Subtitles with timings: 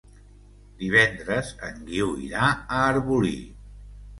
[0.79, 3.37] Divendres en Guiu irà a Arbolí.